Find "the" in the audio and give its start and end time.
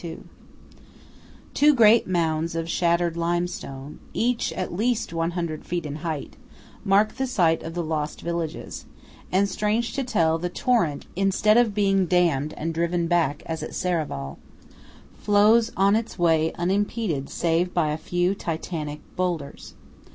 7.17-7.27, 7.75-7.83, 10.39-10.49